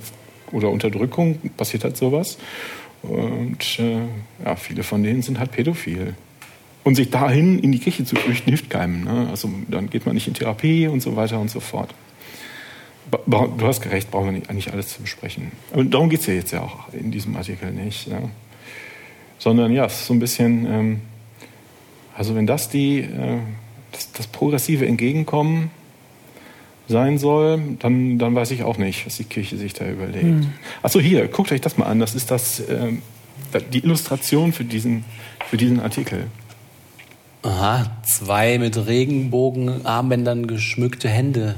oder 0.50 0.68
Unterdrückung 0.68 1.38
passiert 1.56 1.84
halt 1.84 1.96
sowas. 1.96 2.38
Und 3.02 3.78
äh, 3.78 3.98
ja, 4.44 4.56
viele 4.56 4.82
von 4.82 5.02
denen 5.02 5.22
sind 5.22 5.38
halt 5.38 5.52
pädophil. 5.52 6.14
Und 6.84 6.96
sich 6.96 7.10
dahin 7.10 7.60
in 7.60 7.70
die 7.70 7.78
Kirche 7.78 8.04
zu 8.04 8.16
flüchten, 8.16 8.50
hilft 8.50 8.68
keinem. 8.68 9.04
Ne? 9.04 9.28
Also 9.30 9.48
dann 9.68 9.88
geht 9.90 10.04
man 10.06 10.14
nicht 10.16 10.26
in 10.26 10.34
Therapie 10.34 10.88
und 10.88 11.00
so 11.00 11.14
weiter 11.14 11.38
und 11.38 11.48
so 11.50 11.60
fort. 11.60 11.94
Ba- 13.26 13.48
Du 13.56 13.66
hast 13.66 13.84
recht, 13.86 14.10
brauchen 14.10 14.26
wir 14.26 14.32
nicht, 14.32 14.50
eigentlich 14.50 14.72
alles 14.72 14.88
zu 14.88 15.02
besprechen. 15.02 15.52
Aber 15.72 15.84
darum 15.84 16.10
geht 16.10 16.20
es 16.20 16.26
ja 16.26 16.34
jetzt 16.34 16.50
ja 16.52 16.62
auch 16.62 16.92
in 16.92 17.10
diesem 17.12 17.36
Artikel 17.36 17.70
nicht. 17.70 18.08
Ja? 18.08 18.18
Sondern 19.38 19.72
ja, 19.72 19.84
es 19.86 19.92
ist 20.00 20.06
so 20.06 20.14
ein 20.14 20.18
bisschen, 20.20 20.66
ähm, 20.66 21.00
also 22.16 22.34
wenn 22.34 22.46
das 22.46 22.68
die, 22.68 23.00
äh, 23.00 23.38
das, 23.92 24.12
das 24.12 24.26
progressive 24.26 24.86
Entgegenkommen 24.86 25.70
sein 26.88 27.18
soll, 27.18 27.60
dann, 27.78 28.18
dann 28.18 28.34
weiß 28.34 28.50
ich 28.50 28.64
auch 28.64 28.76
nicht, 28.76 29.06
was 29.06 29.16
die 29.16 29.24
Kirche 29.24 29.56
sich 29.56 29.72
da 29.72 29.88
überlegt. 29.88 30.46
Achso, 30.82 31.00
hier, 31.00 31.26
guckt 31.28 31.52
euch 31.52 31.60
das 31.60 31.78
mal 31.78 31.86
an. 31.86 32.00
Das 32.00 32.14
ist 32.14 32.30
das, 32.30 32.62
ähm, 32.68 33.02
die 33.72 33.78
Illustration 33.78 34.52
für 34.52 34.64
diesen, 34.64 35.04
für 35.48 35.56
diesen 35.56 35.80
Artikel. 35.80 36.26
Aha, 37.42 37.90
zwei 38.04 38.58
mit 38.58 38.86
Regenbogenarmbändern 38.86 40.46
geschmückte 40.46 41.08
Hände 41.08 41.56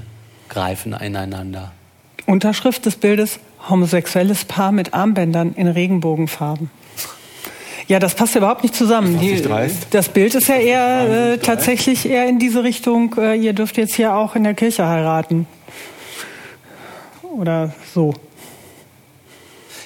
greifen 0.48 0.92
ineinander. 0.94 1.72
Unterschrift 2.26 2.86
des 2.86 2.96
Bildes 2.96 3.38
homosexuelles 3.68 4.44
Paar 4.44 4.72
mit 4.72 4.94
Armbändern 4.94 5.54
in 5.54 5.68
Regenbogenfarben. 5.68 6.70
Ja, 7.86 7.98
das 7.98 8.14
passt 8.14 8.34
überhaupt 8.34 8.62
nicht 8.62 8.74
zusammen. 8.74 9.16
Nicht 9.16 9.44
das 9.90 10.08
Bild 10.08 10.34
ist 10.34 10.48
ja 10.48 10.54
eher 10.56 11.32
äh, 11.34 11.38
tatsächlich 11.38 12.08
eher 12.08 12.26
in 12.28 12.38
diese 12.38 12.64
Richtung, 12.64 13.14
äh, 13.18 13.34
ihr 13.36 13.52
dürft 13.52 13.76
jetzt 13.76 13.94
hier 13.94 14.14
auch 14.14 14.34
in 14.36 14.44
der 14.44 14.54
Kirche 14.54 14.86
heiraten. 14.88 15.46
Oder 17.22 17.74
so. 17.92 18.14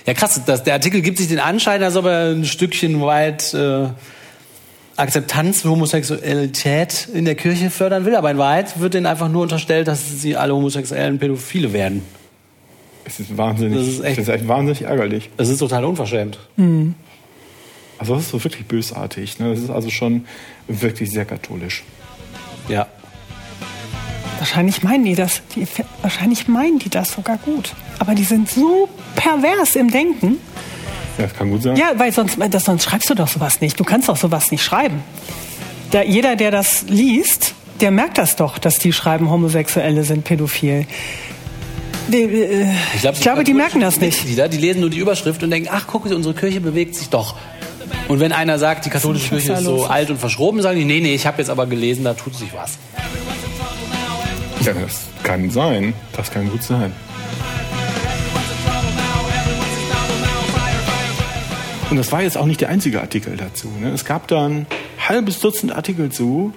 Ja, 0.06 0.14
krass, 0.14 0.40
das, 0.46 0.62
der 0.64 0.74
Artikel 0.74 1.00
gibt 1.02 1.18
sich 1.18 1.28
den 1.28 1.40
Anschein, 1.40 1.82
als 1.82 1.96
ob 1.96 2.06
er 2.06 2.30
ein 2.30 2.44
Stückchen 2.44 3.00
weit 3.02 3.52
äh, 3.52 3.86
Akzeptanz 4.96 5.62
für 5.62 5.70
Homosexualität 5.70 7.08
in 7.12 7.24
der 7.24 7.34
Kirche 7.34 7.68
fördern 7.70 8.04
will, 8.04 8.16
aber 8.16 8.30
in 8.30 8.38
Wahrheit 8.38 8.80
wird 8.80 8.94
denen 8.94 9.06
einfach 9.06 9.28
nur 9.28 9.42
unterstellt, 9.42 9.86
dass 9.88 10.20
sie 10.20 10.36
alle 10.36 10.54
Homosexuellen 10.54 11.18
Pädophile 11.18 11.72
werden. 11.72 12.02
Es 13.04 13.20
ist 13.20 13.36
wahnsinnig, 13.36 13.76
Das 13.78 13.86
ist 13.88 14.00
echt- 14.04 14.18
das 14.18 14.28
ist 14.28 14.34
echt 14.34 14.48
wahnsinnig 14.48 14.82
ärgerlich. 14.82 15.30
Das 15.36 15.48
ist 15.48 15.58
total 15.58 15.84
unverschämt. 15.84 16.38
Also 17.98 18.14
das 18.14 18.24
ist 18.24 18.30
so 18.30 18.42
wirklich 18.42 18.66
bösartig. 18.66 19.38
Ne? 19.38 19.50
Das 19.50 19.60
ist 19.60 19.70
also 19.70 19.90
schon 19.90 20.26
wirklich 20.66 21.10
sehr 21.10 21.24
katholisch. 21.24 21.82
Ja. 22.68 22.86
Wahrscheinlich 24.38 24.82
meinen 24.82 25.04
die 25.04 25.14
das. 25.14 25.42
Die, 25.56 25.66
wahrscheinlich 26.00 26.46
meinen 26.46 26.78
die 26.78 26.88
das 26.88 27.12
sogar 27.12 27.38
gut. 27.38 27.74
Aber 27.98 28.14
die 28.14 28.24
sind 28.24 28.48
so 28.48 28.88
pervers 29.16 29.74
im 29.74 29.90
Denken. 29.90 30.38
Ja, 31.18 31.24
das 31.24 31.34
kann 31.34 31.50
gut 31.50 31.62
sein. 31.62 31.76
Ja, 31.76 31.92
weil 31.96 32.12
sonst, 32.12 32.38
das, 32.50 32.64
sonst 32.64 32.84
schreibst 32.84 33.10
du 33.10 33.14
doch 33.14 33.26
sowas 33.26 33.60
nicht. 33.60 33.78
Du 33.80 33.84
kannst 33.84 34.08
doch 34.08 34.16
sowas 34.16 34.52
nicht 34.52 34.62
schreiben. 34.62 35.02
Da, 35.90 36.02
jeder, 36.02 36.36
der 36.36 36.52
das 36.52 36.82
liest, 36.88 37.54
der 37.80 37.90
merkt 37.90 38.18
das 38.18 38.36
doch, 38.36 38.58
dass 38.58 38.78
die 38.78 38.92
schreiben, 38.92 39.28
Homosexuelle 39.28 40.04
sind 40.04 40.24
pädophil. 40.24 40.86
Die, 42.08 42.22
äh, 42.22 42.66
ich, 42.94 43.00
glaub, 43.00 43.20
glaube, 43.20 43.44
die 43.44 43.54
merken 43.54 43.80
das 43.80 44.00
nicht. 44.00 44.18
Mitglieder, 44.18 44.48
die 44.48 44.58
lesen 44.58 44.80
nur 44.80 44.90
die 44.90 44.98
Überschrift 44.98 45.42
und 45.42 45.50
denken, 45.50 45.68
ach, 45.72 45.86
guck, 45.86 46.06
unsere 46.06 46.34
Kirche 46.34 46.60
bewegt 46.60 46.94
sich 46.94 47.08
doch. 47.08 47.36
Und 48.08 48.20
wenn 48.20 48.32
einer 48.32 48.58
sagt, 48.58 48.86
die 48.86 48.90
katholische 48.90 49.28
Kirche 49.28 49.52
ist 49.52 49.64
so 49.64 49.76
los? 49.76 49.90
alt 49.90 50.10
und 50.10 50.18
verschroben, 50.18 50.62
sagen 50.62 50.78
die, 50.78 50.84
nee, 50.84 51.00
nee, 51.00 51.14
ich 51.14 51.26
habe 51.26 51.38
jetzt 51.38 51.50
aber 51.50 51.66
gelesen, 51.66 52.04
da 52.04 52.14
tut 52.14 52.34
sich 52.34 52.52
was. 52.54 52.78
Ja, 54.64 54.72
das 54.72 55.06
kann 55.22 55.50
sein. 55.50 55.94
Das 56.16 56.30
kann 56.30 56.48
gut 56.50 56.62
sein. 56.62 56.92
Und 61.90 61.96
das 61.96 62.12
war 62.12 62.22
jetzt 62.22 62.36
auch 62.36 62.46
nicht 62.46 62.60
der 62.60 62.68
einzige 62.68 63.00
Artikel 63.00 63.36
dazu. 63.36 63.68
Ne? 63.80 63.90
Es 63.90 64.04
gab 64.04 64.28
da 64.28 64.46
ein 64.46 64.66
halbes 65.08 65.40
Dutzend 65.40 65.74
Artikel 65.74 66.10
zu, 66.10 66.52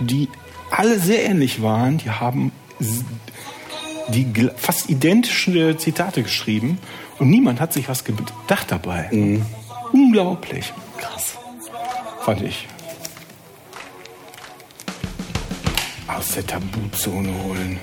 die 0.00 0.28
alle 0.70 0.98
sehr 0.98 1.24
ähnlich 1.24 1.62
waren. 1.62 1.98
Die 1.98 2.10
haben 2.10 2.52
die 4.08 4.26
fast 4.56 4.88
identische 4.88 5.76
Zitate 5.76 6.22
geschrieben 6.22 6.78
und 7.18 7.28
niemand 7.28 7.60
hat 7.60 7.72
sich 7.72 7.88
was 7.88 8.04
gedacht 8.04 8.66
dabei. 8.68 9.08
Unglaublich. 9.92 10.72
Krass. 10.98 11.38
Fand 12.20 12.42
ich. 12.42 12.66
Aus 16.08 16.32
der 16.32 16.46
Tabuzone 16.46 17.32
holen. 17.44 17.80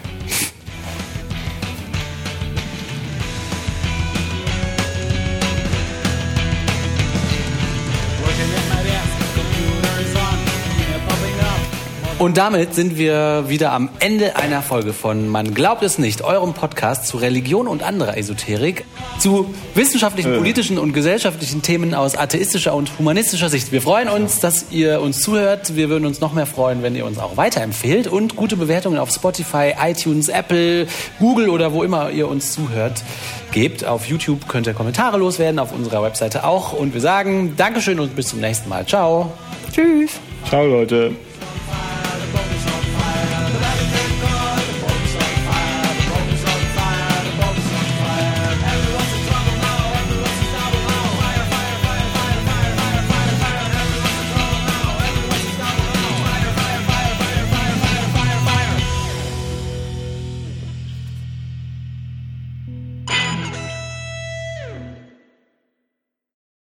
Und 12.24 12.38
damit 12.38 12.74
sind 12.74 12.98
wir 12.98 13.50
wieder 13.50 13.74
am 13.74 13.89
Ende 14.00 14.38
einer 14.38 14.62
Folge 14.62 14.94
von 14.94 15.27
Man 15.27 15.53
glaubt 15.53 15.84
es 15.84 15.98
nicht, 15.98 16.22
eurem 16.22 16.53
Podcast 16.53 17.06
zu 17.06 17.18
Religion 17.18 17.68
und 17.68 17.84
anderer 17.84 18.15
Esoterik, 18.15 18.86
zu 19.20 19.53
wissenschaftlichen, 19.75 20.38
politischen 20.38 20.80
und 20.80 20.94
gesellschaftlichen 20.94 21.62
Themen 21.63 21.94
aus 21.94 22.15
atheistischer 22.15 22.75
und 22.75 22.98
humanistischer 22.98 23.50
Sicht. 23.50 23.74
Wir 23.74 23.82
freuen 23.82 24.08
uns, 24.08 24.39
dass 24.39 24.72
ihr 24.72 25.01
uns 25.01 25.20
zuhört. 25.20 25.75
Wir 25.75 25.89
würden 25.89 26.06
uns 26.06 26.22
noch 26.22 26.32
mehr 26.32 26.46
freuen, 26.46 26.82
wenn 26.82 26.96
ihr 26.96 27.06
uns 27.06 27.20
auch 27.20 27.36
weiterempfehlt 27.36 28.08
und 28.08 28.38
gute 28.38 28.56
Bewertungen 28.56 29.00
auf 29.00 29.12
Spotify, 29.12 29.74
iTunes, 29.86 30.30
Apple, 30.30 30.88
Google 31.20 31.50
oder 31.50 31.74
wo 31.74 31.84
immer 31.84 32.10
ihr 32.10 32.30
uns 32.30 32.53
zuhört 32.53 33.03
gebt. 33.51 33.84
Auf 33.84 34.06
YouTube 34.06 34.48
könnt 34.48 34.65
ihr 34.65 34.74
Kommentare 34.74 35.18
loswerden, 35.18 35.60
auf 35.60 35.74
unserer 35.74 36.01
Webseite 36.01 36.46
auch. 36.46 36.72
Und 36.72 36.94
wir 36.94 37.01
sagen 37.01 37.56
Dankeschön 37.58 38.00
und 38.00 38.15
bis 38.15 38.27
zum 38.27 38.39
nächsten 38.39 38.70
Mal. 38.70 38.86
Ciao. 38.86 39.34
Tschüss. 39.74 40.12
Ciao, 40.48 40.65
Leute. 40.65 41.12